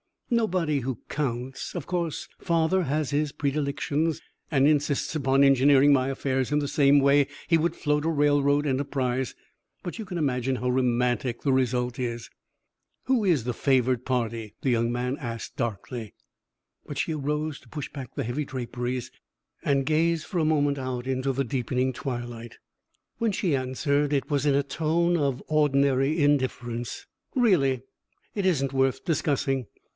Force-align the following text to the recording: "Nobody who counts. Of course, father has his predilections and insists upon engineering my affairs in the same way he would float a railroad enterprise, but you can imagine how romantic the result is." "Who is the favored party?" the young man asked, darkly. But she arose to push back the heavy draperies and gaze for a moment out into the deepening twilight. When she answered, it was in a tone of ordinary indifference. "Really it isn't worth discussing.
"Nobody 0.33 0.79
who 0.79 0.99
counts. 1.09 1.75
Of 1.75 1.85
course, 1.85 2.27
father 2.39 2.83
has 2.83 3.11
his 3.11 3.31
predilections 3.33 4.19
and 4.49 4.65
insists 4.65 5.13
upon 5.15 5.43
engineering 5.43 5.93
my 5.93 6.07
affairs 6.07 6.51
in 6.51 6.59
the 6.59 6.69
same 6.69 6.99
way 7.01 7.27
he 7.47 7.57
would 7.57 7.75
float 7.75 8.05
a 8.05 8.09
railroad 8.09 8.65
enterprise, 8.65 9.35
but 9.83 9.99
you 9.99 10.05
can 10.05 10.17
imagine 10.17 10.55
how 10.55 10.69
romantic 10.69 11.41
the 11.41 11.51
result 11.51 11.99
is." 11.99 12.29
"Who 13.03 13.25
is 13.25 13.43
the 13.43 13.53
favored 13.53 14.05
party?" 14.05 14.55
the 14.61 14.71
young 14.71 14.89
man 14.91 15.17
asked, 15.17 15.57
darkly. 15.57 16.15
But 16.87 16.97
she 16.97 17.13
arose 17.13 17.59
to 17.59 17.69
push 17.69 17.89
back 17.91 18.15
the 18.15 18.23
heavy 18.23 18.45
draperies 18.45 19.11
and 19.63 19.85
gaze 19.85 20.23
for 20.23 20.39
a 20.39 20.45
moment 20.45 20.79
out 20.79 21.05
into 21.05 21.31
the 21.33 21.43
deepening 21.43 21.91
twilight. 21.93 22.57
When 23.17 23.33
she 23.33 23.55
answered, 23.55 24.13
it 24.13 24.31
was 24.31 24.45
in 24.47 24.55
a 24.55 24.63
tone 24.63 25.17
of 25.17 25.43
ordinary 25.47 26.19
indifference. 26.19 27.05
"Really 27.35 27.81
it 28.33 28.45
isn't 28.47 28.73
worth 28.73 29.03
discussing. 29.05 29.67